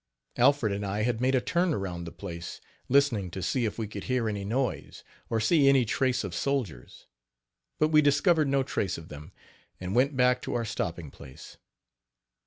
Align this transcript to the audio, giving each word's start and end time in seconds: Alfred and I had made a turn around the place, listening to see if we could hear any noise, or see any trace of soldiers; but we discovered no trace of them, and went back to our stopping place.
Alfred 0.35 0.73
and 0.73 0.83
I 0.83 1.03
had 1.03 1.21
made 1.21 1.35
a 1.35 1.39
turn 1.41 1.75
around 1.75 2.05
the 2.05 2.11
place, 2.11 2.59
listening 2.89 3.29
to 3.29 3.43
see 3.43 3.65
if 3.65 3.77
we 3.77 3.87
could 3.87 4.05
hear 4.05 4.27
any 4.27 4.43
noise, 4.43 5.03
or 5.29 5.39
see 5.39 5.69
any 5.69 5.85
trace 5.85 6.23
of 6.23 6.33
soldiers; 6.33 7.05
but 7.77 7.89
we 7.89 8.01
discovered 8.01 8.47
no 8.47 8.63
trace 8.63 8.97
of 8.97 9.09
them, 9.09 9.31
and 9.79 9.93
went 9.95 10.17
back 10.17 10.41
to 10.41 10.55
our 10.55 10.65
stopping 10.65 11.11
place. 11.11 11.57